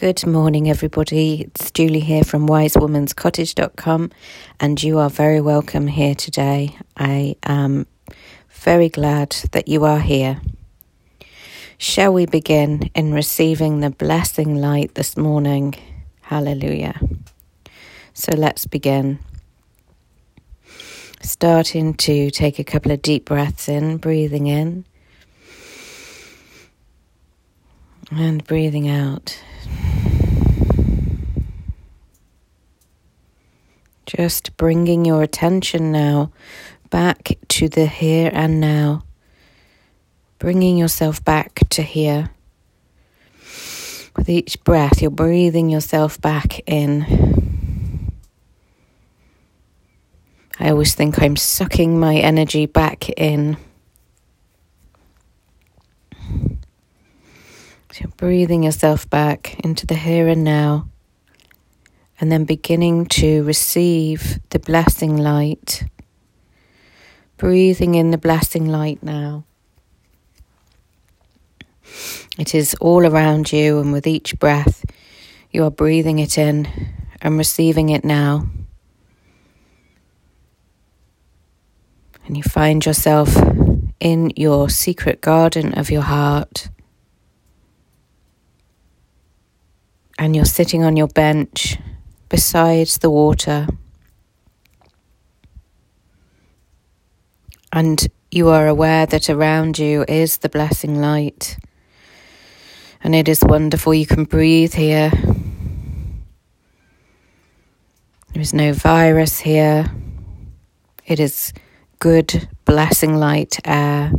Good 0.00 0.26
morning, 0.26 0.70
everybody. 0.70 1.42
It's 1.42 1.70
Julie 1.72 2.00
here 2.00 2.24
from 2.24 2.48
wisewomanscottage.com, 2.48 4.10
and 4.58 4.82
you 4.82 4.96
are 4.96 5.10
very 5.10 5.42
welcome 5.42 5.88
here 5.88 6.14
today. 6.14 6.74
I 6.96 7.36
am 7.42 7.86
very 8.48 8.88
glad 8.88 9.36
that 9.52 9.68
you 9.68 9.84
are 9.84 10.00
here. 10.00 10.40
Shall 11.76 12.14
we 12.14 12.24
begin 12.24 12.88
in 12.94 13.12
receiving 13.12 13.80
the 13.80 13.90
blessing 13.90 14.56
light 14.56 14.94
this 14.94 15.18
morning? 15.18 15.74
Hallelujah. 16.22 16.98
So 18.14 18.32
let's 18.34 18.64
begin. 18.64 19.18
Starting 21.20 21.92
to 22.08 22.30
take 22.30 22.58
a 22.58 22.64
couple 22.64 22.90
of 22.90 23.02
deep 23.02 23.26
breaths 23.26 23.68
in, 23.68 23.98
breathing 23.98 24.46
in. 24.46 24.86
And 28.10 28.42
breathing 28.46 28.88
out. 28.88 29.38
Just 34.16 34.56
bringing 34.56 35.04
your 35.04 35.22
attention 35.22 35.92
now 35.92 36.32
back 36.90 37.38
to 37.46 37.68
the 37.68 37.86
here 37.86 38.28
and 38.34 38.60
now. 38.60 39.04
Bringing 40.40 40.76
yourself 40.76 41.24
back 41.24 41.60
to 41.70 41.82
here. 41.82 42.30
With 44.16 44.28
each 44.28 44.64
breath, 44.64 45.00
you're 45.00 45.12
breathing 45.12 45.70
yourself 45.70 46.20
back 46.20 46.58
in. 46.68 48.10
I 50.58 50.70
always 50.70 50.96
think 50.96 51.22
I'm 51.22 51.36
sucking 51.36 52.00
my 52.00 52.16
energy 52.16 52.66
back 52.66 53.10
in. 53.10 53.58
So 57.92 58.00
you're 58.00 58.12
breathing 58.16 58.64
yourself 58.64 59.08
back 59.08 59.54
into 59.60 59.86
the 59.86 59.94
here 59.94 60.26
and 60.26 60.42
now 60.42 60.88
and 62.20 62.30
then 62.30 62.44
beginning 62.44 63.06
to 63.06 63.42
receive 63.44 64.38
the 64.50 64.58
blessing 64.58 65.16
light. 65.16 65.84
Breathing 67.38 67.94
in 67.94 68.10
the 68.10 68.18
blessing 68.18 68.66
light 68.66 69.02
now. 69.02 69.44
It 72.38 72.54
is 72.54 72.74
all 72.74 73.06
around 73.06 73.52
you, 73.52 73.80
and 73.80 73.90
with 73.92 74.06
each 74.06 74.38
breath, 74.38 74.84
you 75.50 75.64
are 75.64 75.70
breathing 75.70 76.18
it 76.18 76.36
in 76.36 76.68
and 77.22 77.38
receiving 77.38 77.88
it 77.88 78.04
now. 78.04 78.46
And 82.26 82.36
you 82.36 82.42
find 82.42 82.84
yourself 82.84 83.34
in 83.98 84.30
your 84.36 84.68
secret 84.68 85.22
garden 85.22 85.72
of 85.74 85.90
your 85.90 86.02
heart. 86.02 86.68
And 90.18 90.36
you're 90.36 90.44
sitting 90.44 90.84
on 90.84 90.96
your 90.98 91.08
bench 91.08 91.78
beside 92.30 92.86
the 92.86 93.10
water. 93.10 93.66
And 97.72 98.08
you 98.30 98.48
are 98.48 98.66
aware 98.66 99.04
that 99.06 99.28
around 99.28 99.78
you 99.78 100.04
is 100.08 100.38
the 100.38 100.48
blessing 100.48 101.00
light. 101.00 101.58
And 103.02 103.14
it 103.14 103.28
is 103.28 103.42
wonderful. 103.42 103.92
You 103.92 104.06
can 104.06 104.24
breathe 104.24 104.74
here. 104.74 105.10
There 108.32 108.40
is 108.40 108.54
no 108.54 108.72
virus 108.72 109.40
here. 109.40 109.90
It 111.04 111.20
is 111.20 111.52
good, 111.98 112.48
blessing 112.64 113.16
light 113.16 113.58
air. 113.64 114.12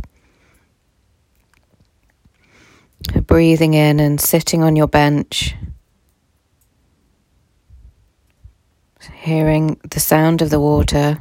Breathing 3.26 3.74
in 3.74 3.98
and 4.00 4.20
sitting 4.20 4.62
on 4.62 4.76
your 4.76 4.88
bench. 4.88 5.54
Hearing 9.22 9.78
the 9.88 10.00
sound 10.00 10.42
of 10.42 10.50
the 10.50 10.58
water. 10.58 11.16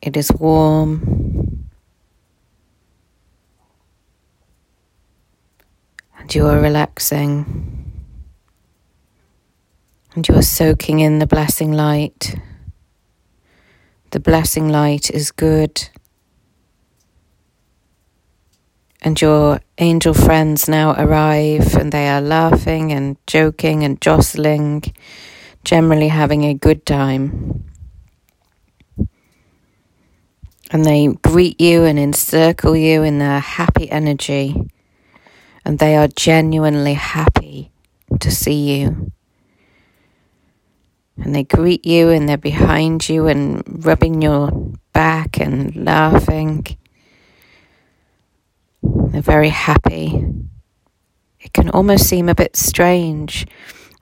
It 0.00 0.16
is 0.16 0.30
warm. 0.30 1.68
And 6.16 6.32
you 6.32 6.46
are 6.46 6.60
relaxing. 6.60 7.90
And 10.14 10.28
you 10.28 10.36
are 10.36 10.42
soaking 10.42 11.00
in 11.00 11.18
the 11.18 11.26
blessing 11.26 11.72
light. 11.72 12.36
The 14.10 14.20
blessing 14.20 14.68
light 14.68 15.10
is 15.10 15.32
good. 15.32 15.88
And 19.00 19.20
your 19.20 19.60
angel 19.78 20.14
friends 20.14 20.68
now 20.68 20.92
arrive 20.92 21.74
and 21.74 21.90
they 21.90 22.08
are 22.08 22.20
laughing 22.20 22.92
and 22.92 23.16
joking 23.26 23.82
and 23.82 24.00
jostling 24.00 24.84
generally 25.64 26.08
having 26.08 26.44
a 26.44 26.54
good 26.54 26.84
time. 26.86 27.64
And 30.70 30.84
they 30.86 31.08
greet 31.22 31.60
you 31.60 31.84
and 31.84 31.98
encircle 31.98 32.76
you 32.76 33.02
in 33.02 33.18
their 33.18 33.40
happy 33.40 33.90
energy. 33.90 34.70
And 35.64 35.78
they 35.78 35.96
are 35.96 36.08
genuinely 36.08 36.94
happy 36.94 37.70
to 38.20 38.30
see 38.30 38.80
you. 38.80 39.12
And 41.16 41.34
they 41.34 41.44
greet 41.44 41.84
you 41.86 42.08
and 42.08 42.28
they're 42.28 42.38
behind 42.38 43.08
you 43.08 43.26
and 43.26 43.62
rubbing 43.84 44.22
your 44.22 44.50
back 44.92 45.38
and 45.38 45.76
laughing. 45.76 46.66
They're 48.82 49.20
very 49.20 49.50
happy. 49.50 50.24
It 51.38 51.52
can 51.52 51.68
almost 51.70 52.08
seem 52.08 52.28
a 52.28 52.34
bit 52.34 52.56
strange. 52.56 53.46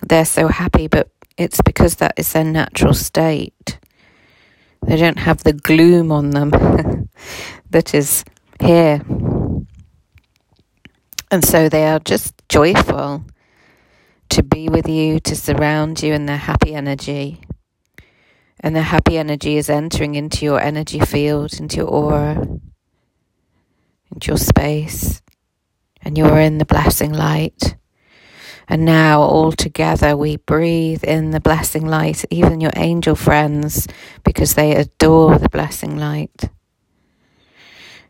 They're 0.01 0.25
so 0.25 0.49
happy, 0.49 0.87
but 0.87 1.11
it's 1.41 1.63
because 1.63 1.95
that 1.97 2.13
is 2.19 2.35
their 2.35 2.45
natural 2.45 2.93
state. 2.93 3.79
They 4.87 4.97
don't 4.97 5.19
have 5.21 5.43
the 5.43 5.55
gloom 5.55 6.13
on 6.13 6.31
them 6.31 6.51
that 7.71 7.95
is 7.95 8.25
here. 8.61 9.01
And 11.31 11.43
so 11.43 11.71
they 11.71 11.87
are 11.87 11.99
just 11.99 12.35
joyful 12.51 13.25
to 14.29 14.43
be 14.43 14.69
with 14.69 14.87
you, 14.87 15.19
to 15.21 15.35
surround 15.35 16.03
you 16.03 16.13
in 16.13 16.27
their 16.27 16.37
happy 16.37 16.75
energy. 16.75 17.41
And 18.61 18.77
their 18.77 18.83
happy 18.83 19.17
energy 19.17 19.57
is 19.57 19.71
entering 19.71 20.17
into 20.17 20.45
your 20.45 20.61
energy 20.61 21.01
field, 21.01 21.59
into 21.59 21.79
your 21.79 21.89
aura, 21.89 22.33
into 24.13 24.29
your 24.29 24.37
space. 24.37 25.23
And 26.03 26.19
you 26.19 26.27
are 26.27 26.41
in 26.41 26.59
the 26.59 26.67
blessing 26.67 27.15
light. 27.15 27.77
And 28.71 28.85
now, 28.85 29.21
all 29.21 29.51
together, 29.51 30.17
we 30.17 30.37
breathe 30.37 31.03
in 31.03 31.33
the 31.33 31.41
blessing 31.41 31.87
light, 31.87 32.25
even 32.31 32.61
your 32.61 32.71
angel 32.77 33.17
friends, 33.17 33.89
because 34.23 34.55
they 34.55 34.77
adore 34.77 35.39
the 35.39 35.49
blessing 35.49 35.99
light. 35.99 36.49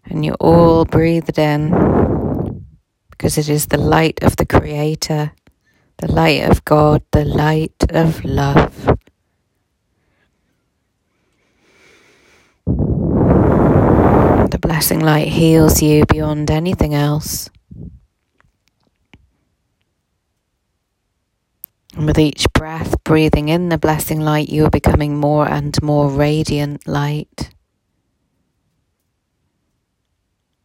And 0.05 0.23
you 0.23 0.35
all 0.35 0.85
breathe 0.85 1.31
it 1.31 1.39
in 1.39 1.71
because 3.11 3.39
it 3.39 3.49
is 3.49 3.69
the 3.69 3.79
light 3.79 4.23
of 4.23 4.37
the 4.37 4.45
Creator, 4.45 5.33
the 5.97 6.13
light 6.13 6.51
of 6.51 6.63
God, 6.67 7.03
the 7.11 7.25
light 7.25 7.83
of 7.89 8.23
love. 8.23 8.99
The 14.51 14.59
blessing 14.61 15.01
light 15.01 15.29
heals 15.29 15.81
you 15.81 16.05
beyond 16.05 16.51
anything 16.51 16.95
else. 16.95 17.49
And 22.01 22.07
with 22.07 22.19
each 22.19 22.47
breath, 22.55 22.95
breathing 23.05 23.51
in 23.51 23.69
the 23.69 23.77
blessing 23.77 24.21
light, 24.21 24.49
you 24.49 24.65
are 24.65 24.71
becoming 24.71 25.19
more 25.19 25.47
and 25.47 25.77
more 25.83 26.09
radiant 26.09 26.89
light. 26.89 27.51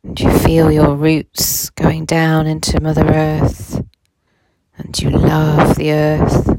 And 0.02 0.18
you 0.18 0.32
feel 0.32 0.72
your 0.72 0.96
roots 0.96 1.70
going 1.72 2.06
down 2.06 2.48
into 2.48 2.80
Mother 2.80 3.06
Earth. 3.06 3.84
And 4.78 4.98
you 4.98 5.10
love 5.10 5.76
the 5.76 5.92
earth. 5.92 6.58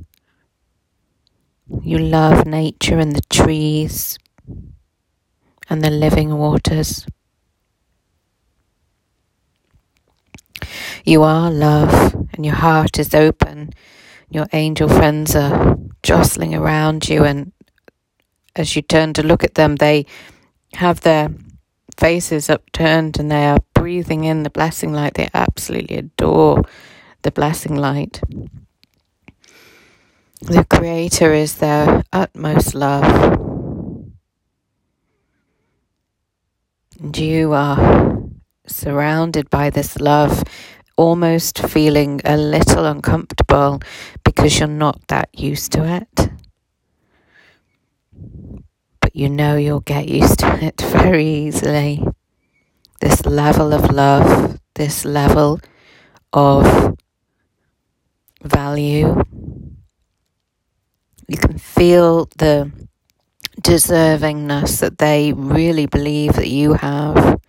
You 1.80 1.96
love 1.96 2.44
nature 2.44 2.98
and 2.98 3.16
the 3.16 3.24
trees 3.30 4.18
and 5.70 5.82
the 5.82 5.88
living 5.88 6.36
waters. 6.36 7.06
You 11.06 11.22
are 11.22 11.50
love, 11.50 12.28
and 12.34 12.44
your 12.44 12.56
heart 12.56 12.98
is 12.98 13.14
open 13.14 13.72
your 14.30 14.46
angel 14.52 14.88
friends 14.88 15.34
are 15.36 15.76
jostling 16.02 16.54
around 16.54 17.08
you, 17.08 17.24
and 17.24 17.52
as 18.54 18.76
you 18.76 18.82
turn 18.82 19.12
to 19.14 19.22
look 19.22 19.44
at 19.44 19.54
them, 19.54 19.76
they 19.76 20.06
have 20.74 21.00
their 21.00 21.30
faces 21.96 22.50
upturned 22.50 23.18
and 23.18 23.30
they 23.30 23.46
are 23.46 23.58
breathing 23.74 24.24
in 24.24 24.42
the 24.42 24.50
blessing 24.50 24.92
light. 24.92 25.14
They 25.14 25.28
absolutely 25.32 25.96
adore 25.96 26.62
the 27.22 27.30
blessing 27.30 27.76
light. 27.76 28.20
The 30.42 30.64
Creator 30.64 31.32
is 31.32 31.56
their 31.56 32.02
utmost 32.12 32.74
love. 32.74 33.04
And 37.00 37.16
you 37.16 37.52
are 37.52 38.28
surrounded 38.66 39.48
by 39.50 39.70
this 39.70 39.98
love 39.98 40.42
almost 40.96 41.58
feeling 41.58 42.20
a 42.24 42.36
little 42.36 42.86
uncomfortable 42.86 43.80
because 44.24 44.58
you're 44.58 44.68
not 44.68 45.06
that 45.08 45.28
used 45.38 45.72
to 45.72 45.84
it. 45.84 46.30
But 49.00 49.14
you 49.14 49.28
know 49.28 49.56
you'll 49.56 49.80
get 49.80 50.08
used 50.08 50.40
to 50.40 50.64
it 50.64 50.80
very 50.80 51.26
easily. 51.26 52.04
This 53.00 53.24
level 53.26 53.72
of 53.72 53.92
love, 53.92 54.58
this 54.74 55.04
level 55.04 55.60
of 56.32 56.96
value. 58.42 59.22
You 61.28 61.36
can 61.36 61.58
feel 61.58 62.26
the 62.38 62.70
deservingness 63.60 64.80
that 64.80 64.98
they 64.98 65.32
really 65.32 65.86
believe 65.86 66.34
that 66.34 66.48
you 66.48 66.74
have. 66.74 67.40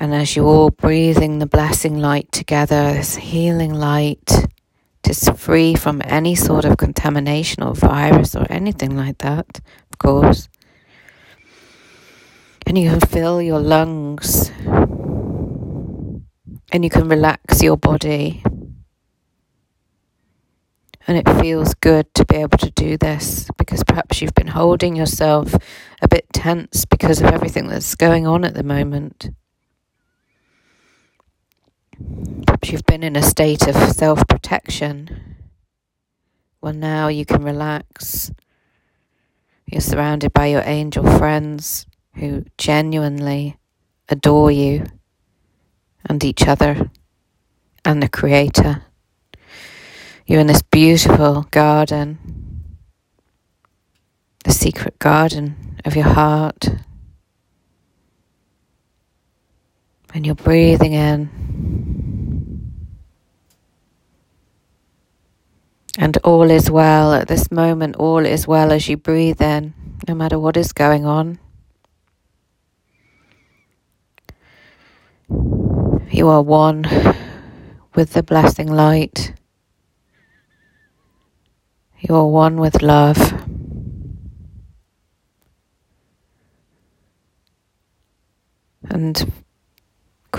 And 0.00 0.14
as 0.14 0.34
you're 0.34 0.46
all 0.46 0.70
breathing 0.70 1.40
the 1.40 1.46
blessing 1.46 1.98
light 1.98 2.32
together, 2.32 2.94
this 2.94 3.16
healing 3.16 3.74
light, 3.74 4.46
just 5.04 5.36
free 5.36 5.74
from 5.74 6.00
any 6.06 6.34
sort 6.34 6.64
of 6.64 6.78
contamination 6.78 7.62
or 7.62 7.74
virus 7.74 8.34
or 8.34 8.46
anything 8.48 8.96
like 8.96 9.18
that, 9.18 9.60
of 9.92 9.98
course. 9.98 10.48
And 12.66 12.78
you 12.78 12.88
can 12.88 13.00
fill 13.00 13.42
your 13.42 13.60
lungs 13.60 14.50
and 16.72 16.82
you 16.82 16.88
can 16.88 17.06
relax 17.06 17.62
your 17.62 17.76
body. 17.76 18.42
And 21.06 21.18
it 21.18 21.28
feels 21.42 21.74
good 21.74 22.14
to 22.14 22.24
be 22.24 22.36
able 22.36 22.56
to 22.56 22.70
do 22.70 22.96
this 22.96 23.50
because 23.58 23.84
perhaps 23.84 24.22
you've 24.22 24.34
been 24.34 24.46
holding 24.46 24.96
yourself 24.96 25.54
a 26.00 26.08
bit 26.08 26.26
tense 26.32 26.86
because 26.86 27.20
of 27.20 27.26
everything 27.26 27.68
that's 27.68 27.94
going 27.96 28.26
on 28.26 28.46
at 28.46 28.54
the 28.54 28.62
moment. 28.62 29.28
Perhaps 32.46 32.72
you've 32.72 32.86
been 32.86 33.02
in 33.02 33.16
a 33.16 33.22
state 33.22 33.66
of 33.66 33.76
self 33.92 34.26
protection. 34.28 35.36
Well, 36.60 36.74
now 36.74 37.08
you 37.08 37.24
can 37.24 37.42
relax. 37.42 38.30
You're 39.66 39.80
surrounded 39.80 40.32
by 40.32 40.46
your 40.46 40.62
angel 40.64 41.04
friends 41.18 41.86
who 42.16 42.44
genuinely 42.58 43.56
adore 44.08 44.50
you 44.50 44.84
and 46.08 46.22
each 46.24 46.46
other 46.46 46.90
and 47.84 48.02
the 48.02 48.08
Creator. 48.08 48.82
You're 50.26 50.40
in 50.40 50.46
this 50.46 50.62
beautiful 50.62 51.46
garden, 51.50 52.18
the 54.44 54.52
secret 54.52 54.98
garden 54.98 55.78
of 55.84 55.96
your 55.96 56.04
heart. 56.06 56.68
And 60.12 60.26
you're 60.26 60.34
breathing 60.34 60.92
in. 60.92 61.30
And 65.98 66.16
all 66.18 66.50
is 66.50 66.70
well 66.70 67.12
at 67.12 67.28
this 67.28 67.50
moment, 67.50 67.96
all 67.96 68.24
is 68.24 68.46
well 68.46 68.72
as 68.72 68.88
you 68.88 68.96
breathe 68.96 69.42
in, 69.42 69.74
no 70.08 70.14
matter 70.14 70.38
what 70.38 70.56
is 70.56 70.72
going 70.72 71.04
on. 71.04 71.38
You 76.10 76.28
are 76.28 76.42
one 76.42 76.86
with 77.94 78.14
the 78.14 78.22
blessing 78.22 78.66
light. 78.66 79.34
You 82.00 82.16
are 82.16 82.26
one 82.26 82.56
with 82.56 82.82
love. 82.82 83.18
And 88.84 89.32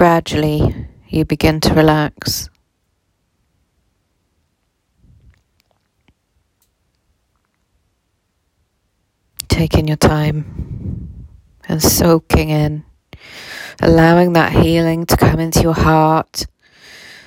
gradually 0.02 0.88
you 1.10 1.24
begin 1.24 1.60
to 1.60 1.76
relax. 1.76 2.50
Taking 9.48 9.88
your 9.88 9.98
time 9.98 11.28
and 11.70 11.84
soaking 11.84 12.50
in 12.50 12.84
allowing 13.80 14.34
that 14.34 14.52
healing 14.52 15.06
to 15.06 15.16
come 15.16 15.40
into 15.40 15.62
your 15.62 15.76
heart 15.76 16.48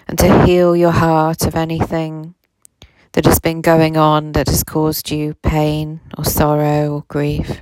and 0.08 0.18
to 0.18 0.44
heal 0.44 0.74
your 0.74 0.90
heart 0.90 1.46
of 1.46 1.54
anything 1.54 2.34
that 3.12 3.24
has 3.24 3.38
been 3.38 3.60
going 3.60 3.96
on 3.96 4.32
that 4.32 4.48
has 4.48 4.64
caused 4.64 5.12
you 5.12 5.34
pain 5.44 6.00
or 6.18 6.24
sorrow 6.24 6.94
or 6.94 7.04
grief, 7.06 7.60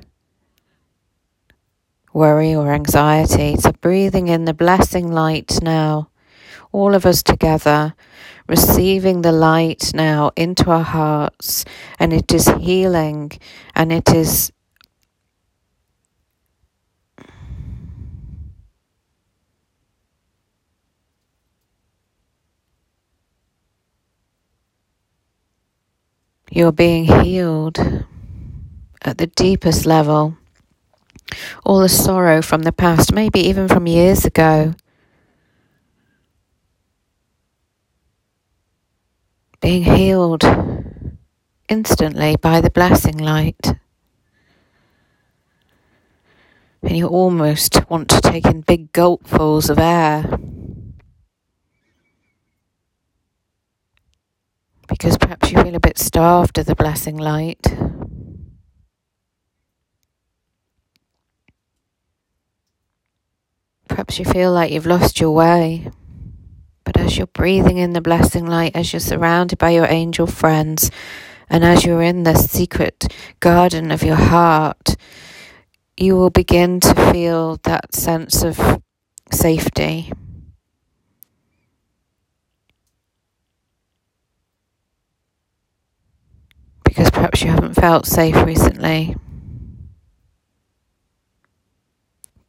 worry 2.13 2.55
or 2.55 2.73
anxiety. 2.73 3.57
So, 3.57 3.73
breathing 3.73 4.29
in 4.29 4.45
the 4.45 4.55
blessing 4.55 5.13
light 5.13 5.63
now, 5.63 6.09
all 6.73 6.95
of 6.95 7.07
us 7.07 7.23
together, 7.23 7.95
receiving 8.49 9.23
the 9.23 9.33
light 9.33 9.93
now 9.95 10.33
into 10.37 10.71
our 10.71 10.85
hearts, 10.85 11.65
and 11.99 12.13
it 12.13 12.33
is 12.33 12.49
healing 12.61 13.33
and 13.75 13.93
it 13.93 14.11
is 14.11 14.53
You're 26.51 26.71
being 26.73 27.05
healed 27.05 27.79
at 29.03 29.17
the 29.19 29.27
deepest 29.27 29.87
level. 29.87 30.37
All 31.65 31.81
the 31.81 31.89
sorrow 31.89 32.43
from 32.43 32.63
the 32.63 32.73
past, 32.73 33.13
maybe 33.13 33.41
even 33.41 33.69
from 33.69 33.87
years 33.87 34.25
ago. 34.25 34.75
Being 39.61 39.85
healed 39.85 40.45
instantly 41.69 42.37
by 42.37 42.61
the 42.61 42.71
blessing 42.71 43.19
light. 43.19 43.75
And 46.83 46.97
you 46.97 47.07
almost 47.07 47.89
want 47.89 48.09
to 48.11 48.21
take 48.21 48.45
in 48.45 48.63
big 48.63 48.93
gulpfuls 48.93 49.71
of 49.71 49.79
air. 49.79 50.25
because 54.93 55.17
perhaps 55.17 55.51
you 55.51 55.63
feel 55.63 55.75
a 55.75 55.81
bit 55.81 55.99
starved 55.99 56.59
of 56.59 56.67
the 56.67 56.75
blessing 56.75 57.17
light. 57.17 57.67
Perhaps 63.93 64.19
you 64.19 64.25
feel 64.25 64.51
like 64.51 64.73
you've 64.73 64.87
lost 64.87 65.21
your 65.21 65.33
way. 65.33 65.87
But 66.83 66.97
as 66.97 67.19
you're 67.19 67.27
breathing 67.27 67.77
in 67.77 67.93
the 67.93 68.01
blessing 68.01 68.47
light, 68.47 68.75
as 68.75 68.91
you're 68.91 69.01
surrounded 69.01 69.59
by 69.59 69.69
your 69.69 69.85
angel 69.87 70.27
friends, 70.27 70.91
and 71.51 71.63
as 71.63 71.85
you're 71.85 72.01
in 72.01 72.23
the 72.23 72.35
secret 72.35 73.13
garden 73.41 73.91
of 73.91 74.03
your 74.03 74.17
heart, 74.17 74.97
you 75.99 76.17
will 76.17 76.31
begin 76.31 76.81
to 76.81 77.13
feel 77.13 77.59
that 77.65 77.95
sense 77.95 78.43
of 78.43 78.81
safety. 79.31 80.11
because 86.85 87.11
perhaps 87.11 87.43
you 87.43 87.51
haven't 87.51 87.73
felt 87.73 88.05
safe 88.05 88.37
recently. 88.45 89.17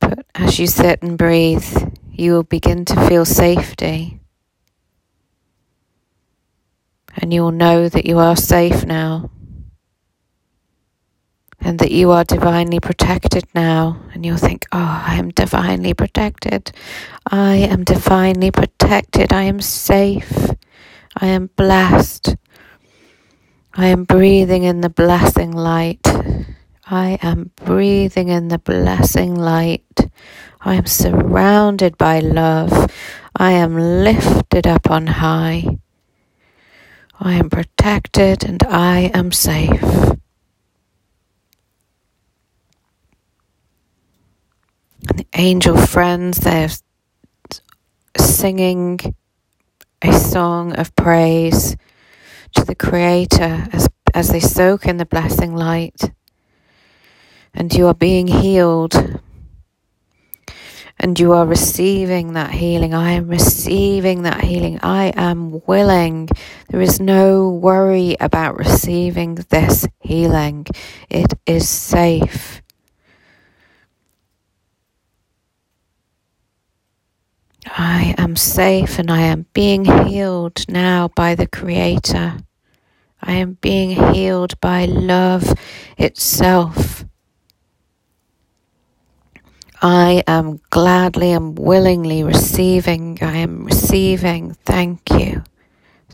But 0.01 0.19
as 0.35 0.59
you 0.59 0.67
sit 0.67 1.01
and 1.01 1.17
breathe, 1.17 1.65
you 2.11 2.33
will 2.33 2.43
begin 2.43 2.85
to 2.85 3.07
feel 3.07 3.25
safety. 3.25 4.19
And 7.15 7.33
you 7.33 7.41
will 7.41 7.51
know 7.51 7.89
that 7.89 8.05
you 8.05 8.17
are 8.17 8.35
safe 8.35 8.85
now. 8.85 9.29
And 11.59 11.79
that 11.79 11.91
you 11.91 12.11
are 12.11 12.23
divinely 12.23 12.79
protected 12.79 13.45
now. 13.55 14.01
And 14.13 14.25
you'll 14.25 14.37
think, 14.37 14.65
oh, 14.71 15.03
I 15.07 15.15
am 15.15 15.29
divinely 15.29 15.93
protected. 15.93 16.71
I 17.27 17.55
am 17.55 17.83
divinely 17.83 18.51
protected. 18.51 19.31
I 19.31 19.43
am 19.43 19.61
safe. 19.61 20.49
I 21.15 21.27
am 21.27 21.49
blessed. 21.55 22.35
I 23.75 23.87
am 23.87 24.03
breathing 24.03 24.63
in 24.63 24.81
the 24.81 24.89
blessing 24.89 25.51
light. 25.51 26.07
I 26.85 27.17
am 27.21 27.51
breathing 27.55 28.27
in 28.27 28.49
the 28.49 28.59
blessing 28.59 29.35
light. 29.35 30.02
I 30.62 30.75
am 30.75 30.86
surrounded 30.86 31.98
by 31.98 32.20
love. 32.20 32.91
I 33.36 33.51
am 33.51 33.75
lifted 33.77 34.67
up 34.67 34.89
on 34.89 35.08
high. 35.08 35.79
I 37.20 37.34
am 37.34 37.50
protected 37.50 38.43
and 38.43 38.62
I 38.63 39.12
am 39.13 39.32
safe. 39.32 39.82
And 45.10 45.20
the 45.20 45.27
angel 45.34 45.77
friends, 45.77 46.39
they're 46.39 46.70
singing 48.17 49.00
a 50.01 50.13
song 50.13 50.74
of 50.74 50.96
praise 50.96 51.75
to 52.55 52.63
the 52.65 52.75
Creator 52.75 53.67
as, 53.72 53.89
as 54.13 54.29
they 54.29 54.39
soak 54.39 54.86
in 54.86 54.98
the 54.98 55.05
blessing 55.05 55.55
light. 55.55 56.12
And 57.53 57.74
you 57.74 57.88
are 57.88 57.93
being 57.93 58.27
healed. 58.27 59.20
And 61.00 61.19
you 61.19 61.33
are 61.33 61.45
receiving 61.45 62.33
that 62.33 62.51
healing. 62.51 62.93
I 62.93 63.12
am 63.12 63.27
receiving 63.27 64.23
that 64.23 64.41
healing. 64.41 64.79
I 64.83 65.13
am 65.15 65.62
willing. 65.67 66.29
There 66.69 66.81
is 66.81 67.00
no 67.00 67.50
worry 67.50 68.15
about 68.19 68.57
receiving 68.57 69.35
this 69.50 69.88
healing. 70.00 70.65
It 71.09 71.33
is 71.45 71.67
safe. 71.67 72.62
I 77.65 78.13
am 78.17 78.35
safe 78.35 79.00
and 79.00 79.09
I 79.09 79.21
am 79.21 79.45
being 79.53 79.85
healed 79.85 80.67
now 80.69 81.09
by 81.15 81.35
the 81.35 81.47
Creator. 81.47 82.38
I 83.21 83.33
am 83.33 83.57
being 83.62 83.91
healed 84.13 84.59
by 84.59 84.85
love 84.85 85.53
itself. 85.97 87.05
I 89.83 90.23
am 90.27 90.61
gladly 90.71 91.33
and 91.33 91.59
willingly 91.59 92.23
receiving. 92.23 93.19
I 93.21 93.39
am 93.39 93.65
receiving. 93.65 94.55
Thank 94.65 95.11
you. 95.11 95.43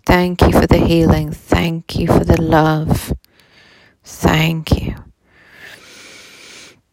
Thank 0.05 0.41
you 0.41 0.51
for 0.51 0.67
the 0.67 0.77
healing. 0.79 1.31
Thank 1.31 1.95
you 1.97 2.07
for 2.07 2.23
the 2.25 2.41
love. 2.41 3.13
Thank 4.03 4.81
you. 4.83 4.95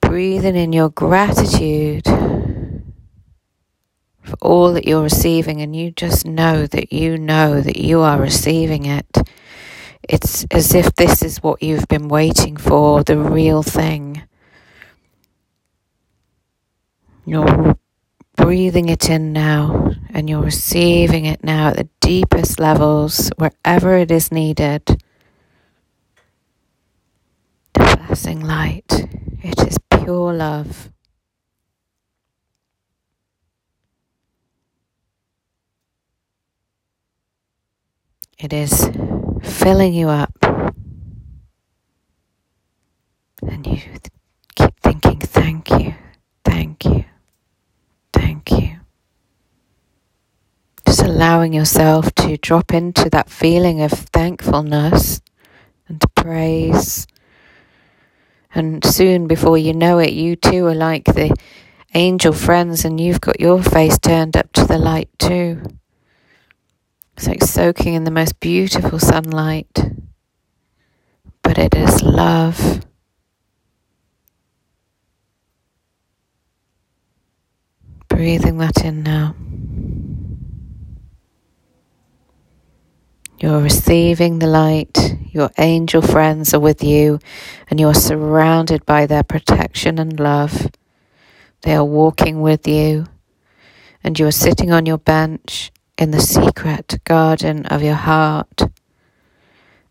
Breathing 0.00 0.56
in 0.56 0.73
your 0.73 0.88
gratitude 0.90 2.04
for 2.06 2.83
all 4.42 4.73
that 4.75 4.87
you're 4.87 5.02
receiving, 5.02 5.61
and 5.62 5.75
you 5.76 5.90
just 5.92 6.26
know 6.26 6.66
that 6.66 6.92
you 6.92 7.16
know 7.18 7.61
that 7.61 7.76
you 7.78 8.00
are 8.00 8.21
receiving 8.21 8.85
it. 8.87 9.06
It's 10.09 10.45
as 10.50 10.75
if 10.75 10.95
this 10.97 11.23
is 11.23 11.42
what 11.42 11.62
you've 11.62 11.87
been 11.88 12.09
waiting 12.09 12.56
for, 12.56 13.02
the 13.04 13.18
real 13.18 13.62
thing. 13.62 14.23
You're 17.26 17.76
breathing 18.37 18.88
it 18.88 19.11
in 19.11 19.33
now 19.33 19.90
and 20.11 20.30
you're 20.30 20.42
receiving 20.42 21.25
it 21.26 21.42
now 21.42 21.68
at 21.68 21.76
the 21.76 21.88
deepest 22.00 22.61
levels, 22.61 23.30
wherever 23.37 23.97
it 23.97 24.11
is 24.11 24.30
needed. 24.30 24.83
The 27.75 28.04
blessing 28.06 28.40
light, 28.40 29.09
it 29.42 29.61
is 29.66 29.76
pure 29.90 30.33
love. 30.33 30.90
It 38.38 38.52
is 38.52 38.90
filling 39.42 39.95
you 39.95 40.09
up. 40.09 40.33
And 43.42 43.66
you 43.66 43.80
keep 44.54 44.78
thinking, 44.80 45.21
thank 45.21 45.71
you, 45.71 45.95
thank 46.45 46.85
you, 46.85 47.04
thank 48.17 48.51
you. 48.51 48.81
Just 50.87 51.03
allowing 51.03 51.53
yourself 51.53 52.15
to 52.17 52.37
drop 52.39 52.73
into 52.73 53.11
that 53.11 53.29
feeling 53.29 53.83
of 53.83 53.91
thankfulness 53.91 55.21
and 55.89 56.03
praise. 56.15 57.07
And 58.55 58.85
soon, 58.85 59.27
before 59.27 59.59
you 59.59 59.75
know 59.75 59.99
it, 59.99 60.13
you 60.13 60.37
too 60.37 60.67
are 60.67 60.75
like 60.75 61.05
the 61.05 61.37
angel 61.95 62.33
friends, 62.33 62.85
and 62.85 63.01
you've 63.01 63.21
got 63.21 63.41
your 63.41 63.63
face 63.63 63.99
turned 63.99 64.37
up 64.37 64.53
to 64.53 64.65
the 64.65 64.79
light 64.79 65.11
too. 65.19 65.63
It's 67.17 67.27
like 67.27 67.43
soaking 67.43 67.95
in 67.95 68.05
the 68.05 68.11
most 68.11 68.41
beautiful 68.41 68.99
sunlight, 68.99 69.91
but 71.43 71.59
it 71.59 71.75
is 71.75 72.03
love. 72.03 72.86
Breathing 78.17 78.57
that 78.57 78.83
in 78.83 79.03
now. 79.03 79.35
You're 83.39 83.61
receiving 83.61 84.39
the 84.39 84.47
light, 84.47 85.19
your 85.33 85.51
angel 85.59 86.01
friends 86.01 86.55
are 86.55 86.59
with 86.59 86.83
you, 86.83 87.19
and 87.69 87.79
you're 87.79 87.93
surrounded 87.93 88.87
by 88.87 89.05
their 89.05 89.23
protection 89.23 89.99
and 89.99 90.19
love. 90.19 90.71
They 91.61 91.75
are 91.75 91.85
walking 91.85 92.41
with 92.41 92.67
you, 92.67 93.05
and 94.03 94.19
you 94.19 94.27
are 94.29 94.33
sitting 94.33 94.73
on 94.73 94.87
your 94.87 94.97
bench 94.97 95.71
in 95.99 96.11
the 96.11 96.23
secret 96.23 96.99
garden 97.05 97.67
of 97.67 97.83
your 97.83 97.97
heart, 97.97 98.63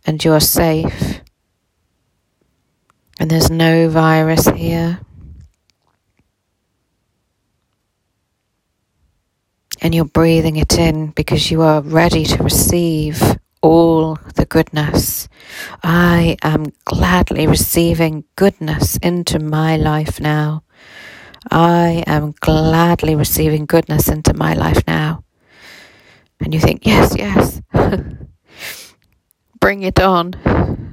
and 0.03 0.25
you're 0.25 0.39
safe. 0.39 1.21
And 3.19 3.29
there's 3.29 3.51
no 3.51 3.87
virus 3.87 4.47
here. 4.47 5.04
And 9.81 9.93
you're 9.93 10.05
breathing 10.05 10.55
it 10.55 10.77
in 10.77 11.11
because 11.11 11.51
you 11.51 11.61
are 11.61 11.81
ready 11.81 12.25
to 12.25 12.43
receive 12.43 13.21
all 13.61 14.17
the 14.35 14.45
goodness. 14.45 15.27
I 15.83 16.37
am 16.41 16.67
gladly 16.85 17.47
receiving 17.47 18.23
goodness 18.35 18.97
into 18.97 19.39
my 19.39 19.77
life 19.77 20.19
now. 20.19 20.63
I 21.51 22.03
am 22.07 22.33
gladly 22.39 23.15
receiving 23.15 23.65
goodness 23.65 24.07
into 24.07 24.33
my 24.33 24.53
life 24.53 24.81
now 24.87 25.25
and 26.39 26.53
you 26.53 26.59
think, 26.59 26.85
yes, 26.85 27.15
yes, 27.17 27.61
bring 29.59 29.83
it 29.83 29.99
on. 29.99 30.33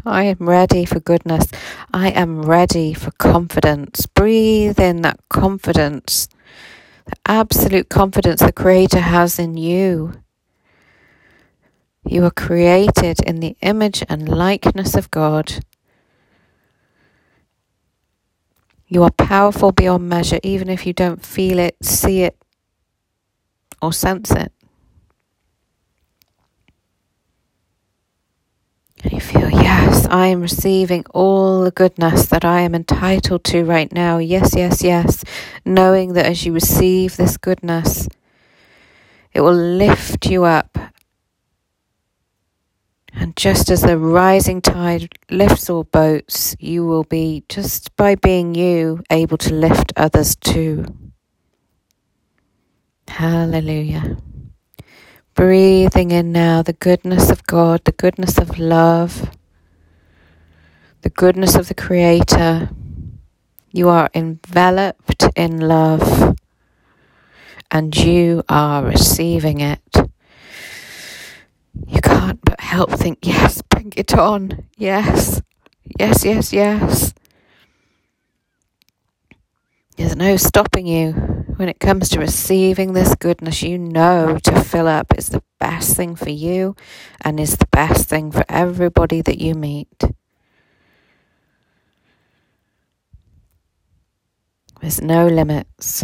I 0.04 0.24
am 0.24 0.36
ready 0.40 0.84
for 0.84 0.98
goodness. 1.00 1.46
I 1.92 2.08
am 2.08 2.42
ready 2.42 2.92
for 2.94 3.10
confidence. 3.12 4.06
Breathe 4.06 4.80
in 4.80 5.02
that 5.02 5.20
confidence, 5.28 6.28
the 7.06 7.12
absolute 7.26 7.88
confidence 7.88 8.40
the 8.40 8.52
Creator 8.52 9.00
has 9.00 9.38
in 9.38 9.56
you. 9.56 10.12
You 12.04 12.24
are 12.24 12.30
created 12.30 13.20
in 13.24 13.40
the 13.40 13.56
image 13.62 14.04
and 14.08 14.28
likeness 14.28 14.94
of 14.94 15.10
God. 15.10 15.64
You 18.88 19.04
are 19.04 19.10
powerful 19.10 19.72
beyond 19.72 20.08
measure, 20.08 20.40
even 20.42 20.68
if 20.68 20.86
you 20.86 20.92
don't 20.92 21.24
feel 21.24 21.58
it, 21.58 21.76
see 21.82 22.22
it, 22.22 22.36
or 23.80 23.92
sense 23.92 24.30
it. 24.32 24.52
And 29.02 29.12
you 29.12 29.20
feel, 29.20 29.50
yes, 29.50 30.06
I 30.06 30.28
am 30.28 30.40
receiving 30.40 31.04
all 31.10 31.62
the 31.64 31.72
goodness 31.72 32.26
that 32.26 32.44
I 32.44 32.60
am 32.60 32.74
entitled 32.74 33.42
to 33.44 33.64
right 33.64 33.92
now. 33.92 34.18
Yes, 34.18 34.54
yes, 34.54 34.82
yes. 34.84 35.24
Knowing 35.64 36.12
that 36.12 36.26
as 36.26 36.46
you 36.46 36.52
receive 36.52 37.16
this 37.16 37.36
goodness, 37.36 38.08
it 39.32 39.40
will 39.40 39.54
lift 39.54 40.26
you 40.26 40.44
up. 40.44 40.78
And 43.14 43.36
just 43.36 43.70
as 43.70 43.82
the 43.82 43.98
rising 43.98 44.62
tide 44.62 45.12
lifts 45.30 45.68
all 45.68 45.84
boats, 45.84 46.56
you 46.58 46.86
will 46.86 47.04
be, 47.04 47.44
just 47.48 47.94
by 47.96 48.14
being 48.14 48.54
you, 48.54 49.02
able 49.10 49.36
to 49.38 49.52
lift 49.52 49.92
others 49.96 50.36
too. 50.36 50.86
Hallelujah. 53.08 54.16
Breathing 55.34 56.10
in 56.10 56.30
now 56.30 56.62
the 56.62 56.74
goodness 56.74 57.30
of 57.30 57.46
God, 57.46 57.84
the 57.84 57.92
goodness 57.92 58.36
of 58.36 58.58
love, 58.58 59.30
the 61.00 61.08
goodness 61.10 61.54
of 61.54 61.68
the 61.68 61.74
Creator. 61.74 62.68
You 63.72 63.88
are 63.88 64.10
enveloped 64.14 65.24
in 65.34 65.58
love 65.60 66.36
and 67.70 67.96
you 67.96 68.42
are 68.50 68.84
receiving 68.84 69.60
it. 69.60 69.80
You 71.86 72.02
can't 72.02 72.40
but 72.44 72.60
help 72.60 72.90
think, 72.90 73.20
yes, 73.22 73.62
bring 73.62 73.94
it 73.96 74.14
on. 74.14 74.66
Yes, 74.76 75.40
yes, 75.98 76.26
yes, 76.26 76.52
yes. 76.52 77.14
There's 79.96 80.14
no 80.14 80.36
stopping 80.36 80.86
you 80.86 81.41
when 81.62 81.68
it 81.68 81.78
comes 81.78 82.08
to 82.08 82.18
receiving 82.18 82.92
this 82.92 83.14
goodness. 83.14 83.62
You 83.62 83.78
know 83.78 84.36
to 84.42 84.64
fill 84.64 84.88
up 84.88 85.16
is 85.16 85.28
the 85.28 85.44
best 85.60 85.96
thing 85.96 86.16
for 86.16 86.28
you 86.30 86.74
and 87.20 87.38
is 87.38 87.56
the 87.56 87.68
best 87.70 88.08
thing 88.08 88.32
for 88.32 88.44
everybody 88.48 89.22
that 89.22 89.40
you 89.40 89.54
meet. 89.54 90.02
There's 94.80 95.00
no 95.00 95.28
limits. 95.28 96.02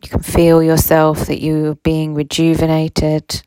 You 0.00 0.08
can 0.08 0.22
feel 0.22 0.62
yourself 0.62 1.26
that 1.26 1.40
you 1.40 1.72
are 1.72 1.74
being 1.74 2.14
rejuvenated 2.14 3.42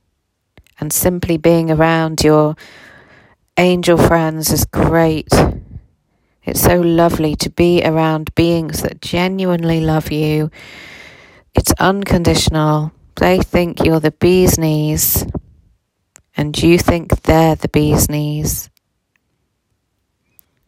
and 0.81 0.91
simply 0.91 1.37
being 1.37 1.71
around 1.71 2.25
your 2.25 2.57
angel 3.55 3.97
friends 3.97 4.51
is 4.51 4.65
great. 4.65 5.29
It's 6.45 6.61
so 6.61 6.81
lovely 6.81 7.35
to 7.37 7.49
be 7.49 7.81
around 7.83 8.35
beings 8.35 8.81
that 8.81 9.01
genuinely 9.01 9.79
love 9.79 10.11
you. 10.11 10.51
It's 11.55 11.71
unconditional. 11.79 12.91
They 13.15 13.39
think 13.39 13.85
you're 13.85 14.01
the 14.01 14.11
bee's 14.11 14.57
knees, 14.57 15.25
and 16.35 16.61
you 16.61 16.77
think 16.77 17.21
they're 17.21 17.55
the 17.55 17.69
bee's 17.69 18.09
knees. 18.09 18.69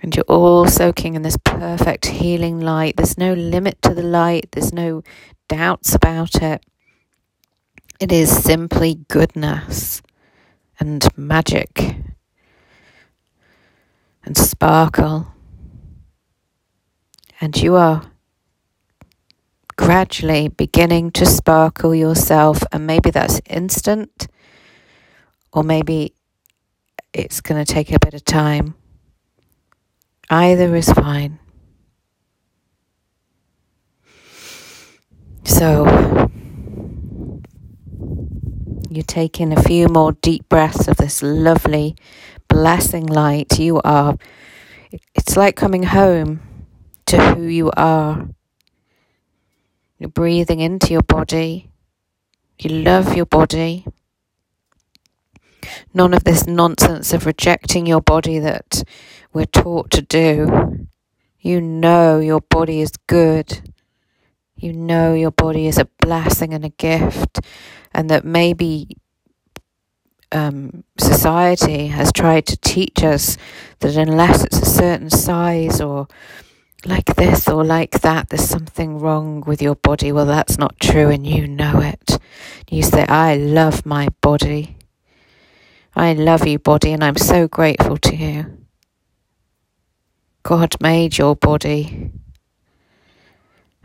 And 0.02 0.16
you're 0.16 0.26
all 0.26 0.68
soaking 0.68 1.16
in 1.16 1.24
this 1.24 1.38
perfect 1.44 2.06
healing 2.06 2.62
light. 2.62 2.96
There's 2.96 3.18
no 3.18 3.34
limit 3.34 3.82
to 3.82 3.94
the 3.94 4.04
light, 4.04 4.52
there's 4.52 4.72
no 4.72 5.04
doubts 5.50 5.94
about 5.94 6.42
it. 6.42 6.64
It 8.00 8.12
is 8.12 8.30
simply 8.30 9.06
goodness 9.08 10.02
and 10.80 11.08
magic 11.18 11.96
and 14.24 14.38
sparkle. 14.38 15.35
And 17.42 17.56
you 17.58 17.76
are 17.76 18.02
gradually 19.76 20.48
beginning 20.48 21.12
to 21.12 21.26
sparkle 21.26 21.94
yourself, 21.94 22.64
and 22.72 22.88
maybe 22.88 23.12
that's 23.12 23.42
instant, 23.50 24.28
or 25.52 25.64
maybe 25.64 26.14
it's 27.14 27.42
going 27.42 27.64
to 27.64 27.74
take 27.74 27.92
a 27.92 28.00
bit 28.00 28.14
of 28.14 28.24
time. 28.24 28.76
Either 30.30 30.76
is 30.76 30.90
fine. 30.90 31.40
So, 35.44 36.30
you 38.90 39.04
take 39.04 39.40
in 39.40 39.52
a 39.52 39.62
few 39.62 39.88
more 39.88 40.14
deep 40.14 40.48
breaths 40.50 40.88
of 40.88 40.98
this 40.98 41.22
lovely, 41.22 41.96
blessing 42.48 43.06
light. 43.06 43.60
You 43.60 43.82
are, 43.84 44.18
it's 45.14 45.38
like 45.38 45.56
coming 45.56 45.84
home 45.84 46.40
to 47.08 47.36
who 47.36 47.44
you 47.44 47.72
are. 47.78 48.28
You're 50.00 50.10
breathing 50.10 50.60
into 50.60 50.92
your 50.92 51.04
body. 51.04 51.72
You 52.60 52.70
love 52.70 53.16
your 53.16 53.26
body. 53.26 53.86
None 55.94 56.14
of 56.14 56.24
this 56.24 56.48
nonsense 56.48 57.14
of 57.14 57.26
rejecting 57.26 57.86
your 57.86 58.02
body 58.02 58.40
that 58.40 58.84
we're 59.34 59.46
taught 59.46 59.92
to 59.92 60.02
do. 60.02 60.88
You 61.40 61.62
know 61.62 62.20
your 62.20 62.42
body 62.42 62.82
is 62.82 62.92
good. 63.08 63.72
You 64.56 64.74
know 64.74 65.14
your 65.14 65.32
body 65.32 65.68
is 65.68 65.78
a 65.78 65.90
blessing 66.00 66.54
and 66.54 66.64
a 66.66 66.70
gift, 66.70 67.40
and 67.94 68.10
that 68.10 68.24
maybe 68.24 68.98
um, 70.32 70.84
society 70.98 71.88
has 71.88 72.12
tried 72.12 72.46
to 72.48 72.58
teach 72.58 73.04
us 73.04 73.38
that 73.80 73.96
unless 73.96 74.44
it's 74.44 74.60
a 74.60 74.66
certain 74.66 75.10
size 75.10 75.82
or 75.82 76.08
like 76.86 77.16
this 77.16 77.48
or 77.48 77.64
like 77.64 78.02
that, 78.02 78.30
there's 78.30 78.48
something 78.48 79.00
wrong 79.00 79.42
with 79.46 79.62
your 79.62 79.76
body. 79.76 80.12
Well, 80.12 80.26
that's 80.26 80.58
not 80.58 80.80
true, 80.80 81.10
and 81.10 81.26
you 81.26 81.48
know 81.48 81.80
it. 81.82 82.20
You 82.70 82.84
say, 82.84 83.06
I 83.08 83.36
love 83.36 83.86
my 83.86 84.10
body. 84.22 84.78
I 85.96 86.14
love 86.14 86.46
you, 86.48 86.60
body, 86.60 86.94
and 86.94 87.04
I'm 87.04 87.18
so 87.18 87.48
grateful 87.48 87.98
to 87.98 88.16
you. 88.16 88.58
God 90.44 90.76
made 90.82 91.18
your 91.18 91.36
body, 91.36 92.12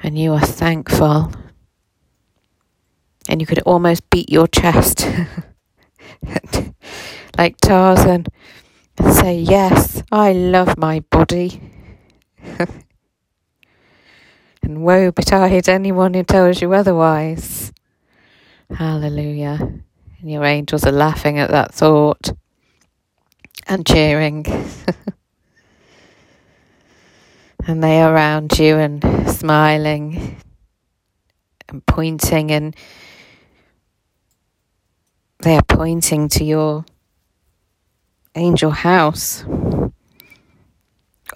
and 0.03 0.19
you 0.19 0.33
are 0.35 0.41
thankful. 0.41 1.33
And 3.29 3.41
you 3.41 3.47
could 3.47 3.61
almost 3.61 4.11
beat 4.11 4.31
your 4.31 4.49
chest 4.49 5.07
like 7.39 7.57
Tarzan 7.59 8.27
and 8.99 9.15
say, 9.15 9.39
Yes, 9.39 10.03
I 10.11 10.33
love 10.33 10.77
my 10.79 11.01
body. 11.01 11.61
and 14.63 14.83
woe 14.83 15.11
betide 15.11 15.69
anyone 15.69 16.15
who 16.15 16.23
tells 16.23 16.61
you 16.61 16.73
otherwise. 16.73 17.73
Hallelujah. 18.71 19.59
And 20.21 20.31
your 20.31 20.45
angels 20.45 20.85
are 20.85 20.93
laughing 20.93 21.39
at 21.39 21.51
that 21.51 21.75
thought 21.75 22.33
and 23.67 23.87
cheering. 23.87 24.47
and 27.67 27.83
they 27.83 28.01
are 28.01 28.15
around 28.15 28.59
you 28.59 28.77
and 28.77 29.03
smiling 29.29 30.37
and 31.69 31.85
pointing 31.87 32.51
and 32.51 32.77
they 35.43 35.57
are 35.57 35.63
pointing 35.63 36.29
to 36.29 36.45
your 36.45 36.85
angel 38.35 38.71
house. 38.71 39.45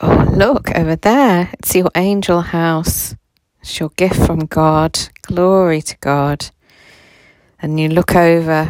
Oh, 0.00 0.28
look 0.34 0.74
over 0.74 0.96
there. 0.96 1.50
It's 1.60 1.74
your 1.76 1.90
angel 1.94 2.40
house. 2.40 3.14
It's 3.60 3.78
your 3.78 3.90
gift 3.90 4.26
from 4.26 4.40
God. 4.40 4.98
Glory 5.22 5.82
to 5.82 5.96
God. 5.98 6.50
And 7.60 7.78
you 7.78 7.88
look 7.88 8.16
over, 8.16 8.68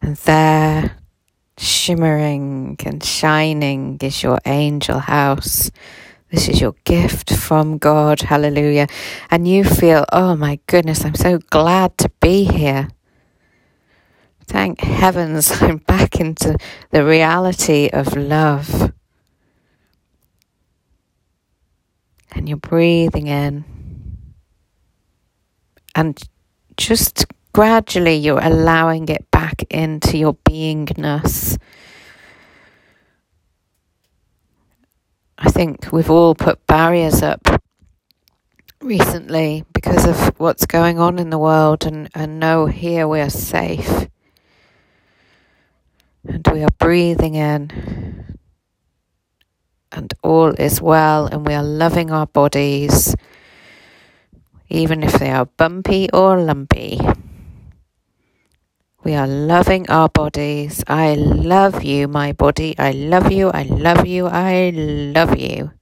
and 0.00 0.16
there, 0.18 0.96
shimmering 1.58 2.76
and 2.86 3.02
shining, 3.02 3.98
is 4.00 4.22
your 4.22 4.38
angel 4.46 5.00
house. 5.00 5.70
This 6.30 6.48
is 6.48 6.60
your 6.60 6.76
gift 6.84 7.34
from 7.34 7.78
God. 7.78 8.20
Hallelujah. 8.20 8.86
And 9.32 9.48
you 9.48 9.64
feel, 9.64 10.04
oh 10.12 10.36
my 10.36 10.60
goodness, 10.68 11.04
I'm 11.04 11.16
so 11.16 11.38
glad 11.50 11.98
to 11.98 12.08
be 12.20 12.44
here. 12.44 12.88
Thank 14.46 14.80
heavens 14.80 15.50
I'm 15.60 15.78
back 15.78 16.20
into 16.20 16.56
the 16.90 17.04
reality 17.04 17.90
of 17.92 18.16
love. 18.16 18.92
And 22.32 22.48
you're 22.48 22.58
breathing 22.58 23.26
in. 23.26 23.64
And 25.94 26.20
just 26.76 27.26
gradually 27.52 28.14
you're 28.14 28.40
allowing 28.40 29.08
it 29.08 29.30
back 29.30 29.64
into 29.70 30.16
your 30.16 30.34
beingness. 30.34 31.58
I 35.38 35.50
think 35.50 35.90
we've 35.92 36.10
all 36.10 36.34
put 36.34 36.66
barriers 36.66 37.22
up 37.22 37.62
recently 38.82 39.64
because 39.72 40.06
of 40.06 40.38
what's 40.38 40.66
going 40.66 40.98
on 40.98 41.18
in 41.18 41.30
the 41.30 41.38
world 41.38 41.84
and, 41.84 42.08
and 42.14 42.38
know 42.38 42.66
here 42.66 43.08
we 43.08 43.20
are 43.20 43.30
safe. 43.30 44.06
And 46.26 46.46
we 46.52 46.62
are 46.62 46.68
breathing 46.78 47.34
in. 47.34 48.19
And 49.92 50.14
all 50.22 50.54
is 50.54 50.80
well, 50.80 51.26
and 51.26 51.46
we 51.46 51.54
are 51.54 51.64
loving 51.64 52.10
our 52.12 52.26
bodies, 52.26 53.14
even 54.68 55.02
if 55.02 55.14
they 55.14 55.30
are 55.30 55.46
bumpy 55.46 56.08
or 56.12 56.40
lumpy. 56.40 57.00
We 59.02 59.14
are 59.14 59.26
loving 59.26 59.88
our 59.88 60.08
bodies. 60.08 60.84
I 60.86 61.14
love 61.14 61.82
you, 61.82 62.06
my 62.06 62.32
body. 62.32 62.74
I 62.78 62.92
love 62.92 63.32
you. 63.32 63.50
I 63.50 63.62
love 63.62 64.06
you. 64.06 64.26
I 64.26 64.70
love 64.70 65.38
you. 65.38 65.72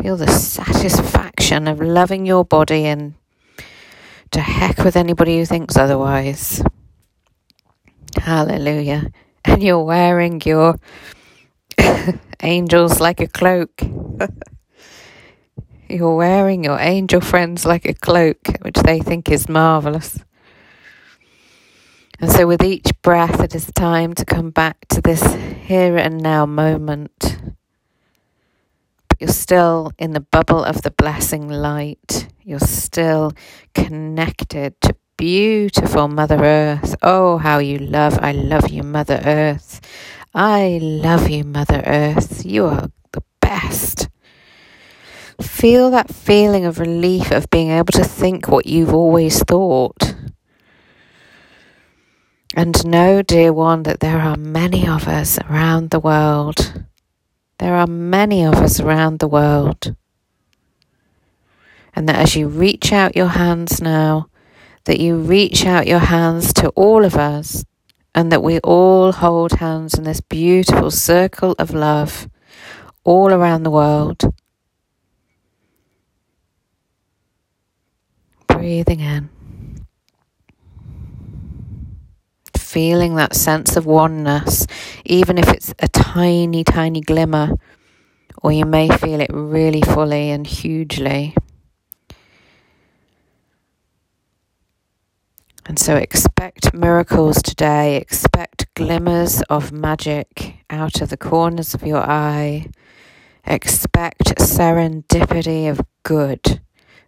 Feel 0.00 0.16
the 0.16 0.28
satisfaction 0.28 1.66
of 1.66 1.80
loving 1.80 2.24
your 2.24 2.44
body 2.44 2.86
and 2.86 3.14
to 4.30 4.40
heck 4.40 4.78
with 4.84 4.96
anybody 4.96 5.38
who 5.38 5.44
thinks 5.44 5.76
otherwise. 5.76 6.62
Hallelujah. 8.16 9.10
And 9.44 9.62
you're 9.62 9.82
wearing 9.84 10.40
your 10.44 10.76
angels 12.42 13.00
like 13.00 13.20
a 13.20 13.26
cloak. 13.26 13.82
you're 15.90 16.16
wearing 16.16 16.64
your 16.64 16.78
angel 16.78 17.20
friends 17.20 17.66
like 17.66 17.84
a 17.84 17.94
cloak, 17.94 18.38
which 18.62 18.76
they 18.76 19.00
think 19.00 19.30
is 19.30 19.48
marvelous. 19.48 20.18
And 22.20 22.30
so, 22.30 22.46
with 22.46 22.62
each 22.62 22.90
breath, 23.02 23.40
it 23.40 23.54
is 23.54 23.70
time 23.74 24.12
to 24.14 24.24
come 24.24 24.50
back 24.50 24.86
to 24.88 25.00
this 25.00 25.22
here 25.64 25.96
and 25.96 26.18
now 26.22 26.44
moment. 26.44 27.38
But 29.08 29.20
you're 29.20 29.28
still 29.28 29.92
in 29.98 30.12
the 30.12 30.20
bubble 30.20 30.62
of 30.62 30.82
the 30.82 30.90
blessing 30.90 31.48
light. 31.48 32.28
You're 32.42 32.58
still 32.58 33.32
connected 33.74 34.78
to 34.82 34.94
beautiful 35.16 36.08
Mother 36.08 36.42
Earth. 36.44 36.94
Oh, 37.02 37.38
how 37.38 37.58
you 37.58 37.78
love, 37.78 38.18
I 38.20 38.32
love 38.32 38.68
you, 38.68 38.82
Mother 38.82 39.20
Earth. 39.24 39.80
I 40.34 40.78
love 40.80 41.28
you, 41.28 41.42
Mother 41.42 41.82
Earth. 41.84 42.46
You 42.46 42.66
are 42.66 42.90
the 43.12 43.22
best. 43.40 44.08
Feel 45.42 45.90
that 45.90 46.14
feeling 46.14 46.64
of 46.64 46.78
relief 46.78 47.32
of 47.32 47.50
being 47.50 47.70
able 47.70 47.92
to 47.92 48.04
think 48.04 48.46
what 48.46 48.66
you've 48.66 48.94
always 48.94 49.42
thought. 49.42 50.14
And 52.54 52.84
know, 52.84 53.22
dear 53.22 53.52
one, 53.52 53.82
that 53.84 54.00
there 54.00 54.20
are 54.20 54.36
many 54.36 54.86
of 54.86 55.08
us 55.08 55.38
around 55.40 55.90
the 55.90 56.00
world. 56.00 56.84
There 57.58 57.74
are 57.74 57.88
many 57.88 58.44
of 58.44 58.54
us 58.54 58.78
around 58.78 59.18
the 59.18 59.28
world. 59.28 59.96
And 61.94 62.08
that 62.08 62.16
as 62.16 62.36
you 62.36 62.46
reach 62.46 62.92
out 62.92 63.16
your 63.16 63.28
hands 63.28 63.82
now, 63.82 64.28
that 64.84 65.00
you 65.00 65.16
reach 65.16 65.66
out 65.66 65.88
your 65.88 65.98
hands 65.98 66.52
to 66.54 66.68
all 66.70 67.04
of 67.04 67.16
us 67.16 67.64
and 68.14 68.32
that 68.32 68.42
we 68.42 68.58
all 68.60 69.12
hold 69.12 69.52
hands 69.52 69.94
in 69.94 70.04
this 70.04 70.20
beautiful 70.20 70.90
circle 70.90 71.54
of 71.58 71.72
love 71.72 72.28
all 73.04 73.32
around 73.32 73.62
the 73.62 73.70
world. 73.70 74.22
Breathing 78.46 79.00
in. 79.00 79.30
Feeling 82.56 83.16
that 83.16 83.34
sense 83.34 83.76
of 83.76 83.86
oneness, 83.86 84.66
even 85.04 85.38
if 85.38 85.48
it's 85.48 85.74
a 85.80 85.88
tiny, 85.88 86.62
tiny 86.62 87.00
glimmer, 87.00 87.56
or 88.42 88.52
you 88.52 88.64
may 88.64 88.88
feel 88.88 89.20
it 89.20 89.30
really 89.32 89.80
fully 89.80 90.30
and 90.30 90.46
hugely. 90.46 91.34
And 95.70 95.78
so 95.78 95.94
expect 95.94 96.74
miracles 96.74 97.40
today, 97.40 97.94
expect 97.94 98.66
glimmers 98.74 99.40
of 99.42 99.70
magic 99.70 100.56
out 100.68 101.00
of 101.00 101.10
the 101.10 101.16
corners 101.16 101.74
of 101.74 101.84
your 101.84 102.02
eye, 102.02 102.66
expect 103.46 104.36
serendipity 104.40 105.70
of 105.70 105.80
good. 106.02 106.60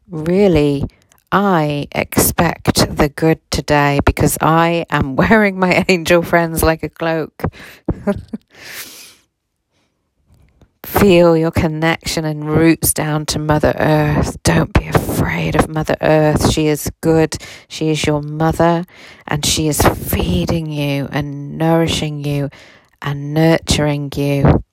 Really, 0.09 0.85
I 1.33 1.89
expect 1.91 2.97
the 2.97 3.09
good 3.09 3.41
today 3.51 3.99
because 4.07 4.39
I 4.41 4.87
am 4.91 5.17
wearing 5.23 5.59
my 5.59 5.85
angel 5.89 6.23
friends 6.23 6.63
like 6.63 6.85
a 6.85 6.89
cloak. 6.89 7.43
Feel 10.85 11.37
your 11.37 11.53
connection 11.53 12.25
and 12.25 12.45
roots 12.45 12.93
down 12.93 13.25
to 13.27 13.39
Mother 13.39 13.73
Earth. 13.79 14.43
Don't 14.43 14.73
be 14.73 14.89
afraid 14.89 15.55
of 15.55 15.69
Mother 15.69 15.97
Earth. 16.01 16.51
She 16.51 16.67
is 16.67 16.91
good. 17.01 17.37
She 17.69 17.91
is 17.91 18.05
your 18.05 18.21
mother 18.21 18.85
and 19.29 19.47
she 19.47 19.69
is 19.69 19.81
feeding 19.81 20.73
you 20.73 21.09
and 21.13 21.57
nourishing 21.57 22.25
you 22.25 22.51
and 23.01 23.33
nurturing 23.33 24.11
you. 24.17 24.65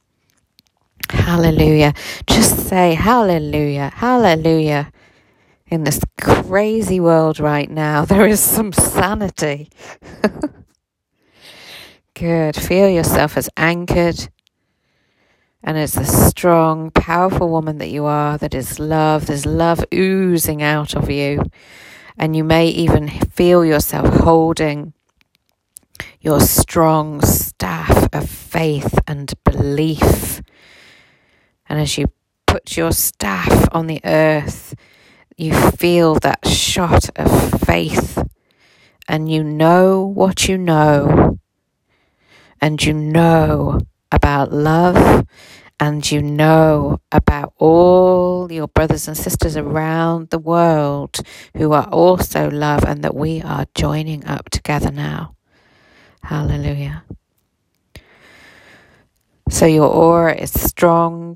Hallelujah. 1.11 1.93
Just 2.27 2.67
say 2.67 2.95
hallelujah, 2.95 3.91
hallelujah. 3.93 4.91
In 5.67 5.83
this 5.83 5.99
crazy 6.19 6.99
world 6.99 7.39
right 7.39 7.69
now, 7.69 8.05
there 8.05 8.25
is 8.25 8.39
some 8.39 8.73
sanity. 8.73 9.69
Good. 12.15 12.55
Feel 12.55 12.89
yourself 12.89 13.37
as 13.37 13.49
anchored 13.55 14.29
and 15.63 15.77
as 15.77 15.93
the 15.93 16.05
strong, 16.05 16.89
powerful 16.91 17.49
woman 17.49 17.77
that 17.79 17.89
you 17.89 18.05
are, 18.05 18.37
that 18.37 18.53
is 18.53 18.79
love, 18.79 19.25
there's 19.25 19.45
love 19.45 19.83
oozing 19.93 20.61
out 20.63 20.95
of 20.95 21.09
you. 21.09 21.43
And 22.17 22.35
you 22.35 22.43
may 22.43 22.67
even 22.67 23.09
feel 23.09 23.65
yourself 23.65 24.07
holding 24.21 24.93
your 26.21 26.39
strong 26.39 27.21
staff 27.21 28.07
of 28.13 28.29
faith 28.29 28.99
and 29.07 29.33
belief. 29.43 30.41
And 31.67 31.79
as 31.79 31.97
you 31.97 32.11
put 32.45 32.75
your 32.75 32.91
staff 32.91 33.67
on 33.71 33.87
the 33.87 34.01
earth, 34.03 34.75
you 35.37 35.53
feel 35.53 36.15
that 36.15 36.45
shot 36.47 37.09
of 37.15 37.61
faith, 37.61 38.21
and 39.07 39.31
you 39.31 39.41
know 39.41 40.01
what 40.01 40.49
you 40.49 40.57
know, 40.57 41.39
and 42.59 42.83
you 42.83 42.93
know 42.93 43.79
about 44.11 44.51
love 44.51 45.25
and 45.79 46.11
you 46.11 46.21
know 46.21 46.99
about 47.11 47.53
all 47.57 48.51
your 48.51 48.67
brothers 48.67 49.07
and 49.07 49.15
sisters 49.15 49.55
around 49.55 50.29
the 50.29 50.39
world 50.39 51.19
who 51.55 51.71
are 51.71 51.87
also 51.87 52.49
love 52.49 52.83
and 52.83 53.03
that 53.03 53.15
we 53.15 53.41
are 53.41 53.65
joining 53.75 54.25
up 54.25 54.49
together 54.49 54.91
now. 54.91 55.35
Hallelujah. 56.23 57.03
So 59.49 59.65
your 59.65 59.89
aura 59.89 60.35
is 60.35 60.51
strong, 60.51 61.35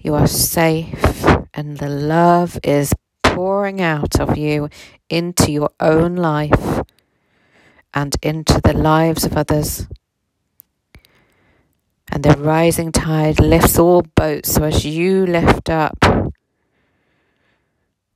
you 0.00 0.14
are 0.14 0.28
safe, 0.28 1.24
and 1.54 1.78
the 1.78 1.88
love 1.88 2.58
is 2.62 2.94
pouring 3.22 3.80
out 3.80 4.20
of 4.20 4.36
you 4.36 4.68
into 5.08 5.50
your 5.50 5.70
own 5.80 6.16
life 6.16 6.82
and 7.94 8.14
into 8.22 8.60
the 8.62 8.74
lives 8.74 9.24
of 9.24 9.36
others 9.36 9.88
and 12.10 12.22
the 12.22 12.36
rising 12.38 12.92
tide 12.92 13.40
lifts 13.40 13.78
all 13.78 14.02
boats. 14.02 14.52
So 14.52 14.64
as 14.64 14.84
you 14.84 15.26
lift 15.26 15.68
up, 15.70 15.98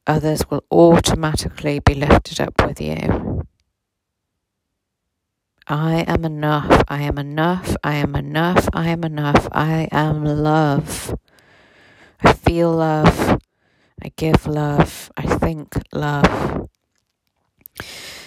others 0.07 0.49
will 0.51 0.65
automatically 0.71 1.81
be 1.81 1.95
lifted 1.95 2.41
up 2.41 2.55
with 2.67 2.81
you. 2.81 3.43
I 5.69 6.05
am 6.09 6.25
enough. 6.25 6.83
I 6.89 7.03
am 7.03 7.19
enough. 7.19 7.77
I 7.85 7.95
am 7.95 8.17
enough. 8.17 8.69
I 8.73 8.89
am 8.89 9.05
enough. 9.05 9.49
I 9.53 9.89
am 9.93 10.25
love. 10.25 11.15
I 12.23 12.33
feel 12.33 12.73
love. 12.73 13.39
I 14.03 14.13
give 14.17 14.47
love. 14.47 15.11
I 15.17 15.23
think 15.23 15.75
love. 15.93 16.69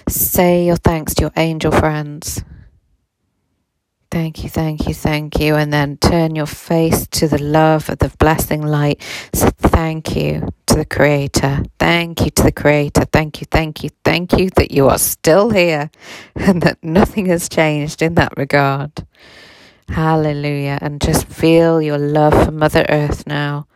Say 0.08 0.66
your 0.66 0.78
thanks 0.78 1.14
to 1.16 1.24
your 1.24 1.32
angel 1.36 1.72
friends. 1.72 2.44
Thank 4.16 4.46
you, 4.46 4.50
thank 4.50 4.88
you, 4.88 4.94
thank 4.94 5.42
you. 5.42 5.56
And 5.56 5.74
then 5.74 5.98
turn 5.98 6.38
your 6.38 6.46
face 6.46 7.06
to 7.08 7.28
the 7.28 7.38
love 7.44 7.90
of 7.90 7.98
the 7.98 8.08
blessing 8.18 8.62
light. 8.62 9.02
So 9.34 9.50
thank 9.58 10.16
you 10.16 10.48
to 10.68 10.76
the 10.76 10.86
Creator. 10.86 11.64
Thank 11.80 12.22
you 12.24 12.32
to 12.32 12.44
the 12.44 12.54
Creator. 12.54 13.08
Thank 13.12 13.42
you, 13.42 13.48
thank 13.52 13.84
you, 13.84 13.90
thank 14.06 14.32
you 14.40 14.52
that 14.52 14.72
you 14.72 14.88
are 14.88 15.00
still 15.00 15.50
here 15.50 15.92
and 16.38 16.62
that 16.62 16.82
nothing 16.82 17.26
has 17.26 17.50
changed 17.50 18.02
in 18.02 18.16
that 18.16 18.38
regard. 18.38 19.06
Hallelujah. 19.90 20.80
And 20.82 21.02
just 21.02 21.28
feel 21.28 21.82
your 21.82 21.98
love 21.98 22.46
for 22.46 22.52
Mother 22.52 22.86
Earth 22.88 23.28
now. 23.28 23.68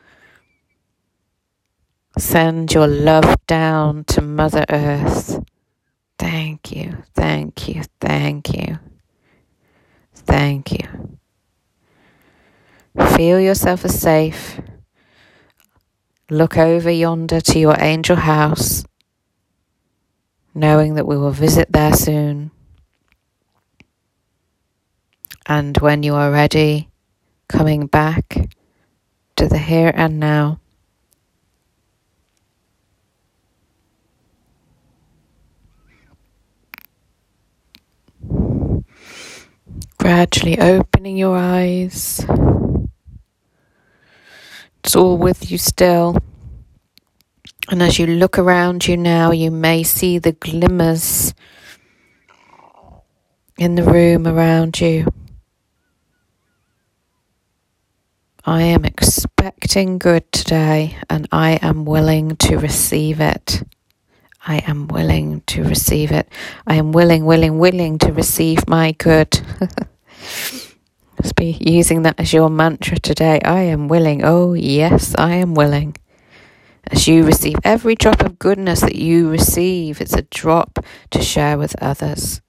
Send 2.17 2.73
your 2.73 2.87
love 2.87 3.35
down 3.45 4.05
to 4.05 4.21
Mother 4.21 4.63
Earth. 4.69 5.43
Thank 6.17 6.71
you, 6.73 7.03
thank 7.13 7.67
you, 7.67 7.83
thank 7.99 8.55
you. 8.55 8.79
Thank 10.29 10.71
you. 10.71 11.17
Feel 13.15 13.39
yourself 13.39 13.83
as 13.83 13.99
safe. 13.99 14.61
Look 16.29 16.55
over 16.55 16.91
yonder 16.91 17.41
to 17.41 17.59
your 17.59 17.75
angel 17.79 18.15
house, 18.15 18.85
knowing 20.53 20.93
that 20.93 21.07
we 21.07 21.17
will 21.17 21.31
visit 21.31 21.71
there 21.71 21.93
soon. 21.93 22.51
And 25.47 25.75
when 25.79 26.03
you 26.03 26.13
are 26.13 26.29
ready, 26.29 26.89
coming 27.47 27.87
back 27.87 28.51
to 29.35 29.47
the 29.47 29.57
here 29.57 29.91
and 29.95 30.19
now. 30.19 30.59
Gradually 39.99 40.57
opening 40.59 41.17
your 41.17 41.37
eyes. 41.37 42.25
It's 44.81 44.95
all 44.95 45.17
with 45.17 45.51
you 45.51 45.57
still. 45.57 46.17
And 47.69 47.83
as 47.83 47.99
you 47.99 48.07
look 48.07 48.39
around 48.39 48.87
you 48.87 48.95
now, 48.95 49.31
you 49.31 49.51
may 49.51 49.83
see 49.83 50.17
the 50.17 50.31
glimmers 50.31 51.33
in 53.57 53.75
the 53.75 53.83
room 53.83 54.25
around 54.25 54.79
you. 54.79 55.05
I 58.45 58.63
am 58.63 58.85
expecting 58.85 59.97
good 59.99 60.31
today 60.31 60.97
and 61.09 61.27
I 61.29 61.59
am 61.61 61.83
willing 61.83 62.37
to 62.37 62.57
receive 62.57 63.19
it. 63.19 63.63
I 64.45 64.57
am 64.67 64.87
willing 64.87 65.41
to 65.47 65.63
receive 65.63 66.11
it. 66.11 66.29
I 66.65 66.75
am 66.75 66.91
willing, 66.91 67.25
willing, 67.25 67.59
willing 67.59 67.97
to 67.99 68.13
receive 68.13 68.67
my 68.67 68.93
good. 68.93 69.39
Just 71.21 71.35
be 71.35 71.57
using 71.59 72.03
that 72.03 72.19
as 72.19 72.31
your 72.31 72.49
mantra 72.49 72.97
today. 72.97 73.41
I 73.43 73.63
am 73.63 73.89
willing. 73.89 74.23
Oh, 74.23 74.53
yes, 74.53 75.13
I 75.17 75.35
am 75.35 75.53
willing. 75.53 75.95
As 76.91 77.07
you 77.07 77.25
receive 77.25 77.57
every 77.63 77.95
drop 77.95 78.21
of 78.21 78.39
goodness 78.39 78.81
that 78.81 78.95
you 78.95 79.29
receive, 79.29 79.99
it's 79.99 80.13
a 80.13 80.21
drop 80.23 80.79
to 81.11 81.21
share 81.21 81.57
with 81.57 81.75
others. 81.81 82.41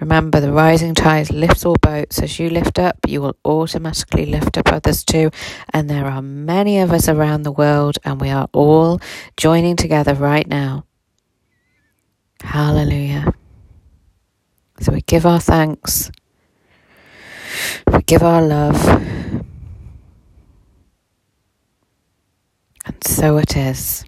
Remember, 0.00 0.40
the 0.40 0.50
rising 0.50 0.94
tide 0.94 1.30
lifts 1.30 1.66
all 1.66 1.76
boats. 1.76 2.20
As 2.20 2.38
you 2.38 2.48
lift 2.48 2.78
up, 2.78 2.96
you 3.06 3.20
will 3.20 3.36
automatically 3.44 4.24
lift 4.24 4.56
up 4.56 4.72
others 4.72 5.04
too. 5.04 5.30
And 5.74 5.90
there 5.90 6.06
are 6.06 6.22
many 6.22 6.80
of 6.80 6.90
us 6.90 7.06
around 7.06 7.42
the 7.42 7.52
world, 7.52 7.98
and 8.02 8.18
we 8.18 8.30
are 8.30 8.48
all 8.54 8.98
joining 9.36 9.76
together 9.76 10.14
right 10.14 10.48
now. 10.48 10.86
Hallelujah. 12.42 13.32
So 14.80 14.92
we 14.92 15.02
give 15.02 15.26
our 15.26 15.40
thanks 15.40 16.10
we 17.92 18.02
give 18.02 18.22
our 18.22 18.42
love. 18.42 18.86
And 22.86 23.04
so 23.04 23.38
it 23.38 23.56
is. 23.56 24.04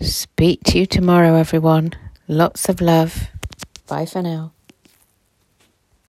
Speak 0.00 0.62
to 0.64 0.78
you 0.78 0.86
tomorrow, 0.86 1.34
everyone. 1.34 1.92
Lots 2.28 2.68
of 2.68 2.80
love. 2.80 3.28
Bye 3.86 4.06
for 4.06 4.22
now. 4.22 4.52